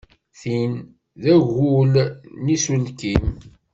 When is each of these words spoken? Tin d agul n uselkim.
Tin 0.39 0.73
d 1.21 1.23
agul 1.35 1.93
n 2.43 2.45
uselkim. 2.55 3.25